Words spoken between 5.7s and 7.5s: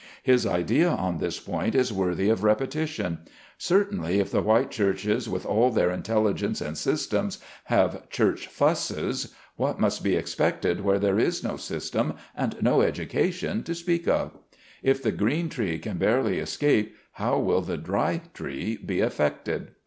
intel ligence and systems